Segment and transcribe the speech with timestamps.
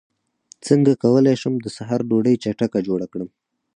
[0.65, 3.29] څنګه کولی شم د سحر ډوډۍ چټکه جوړه کړم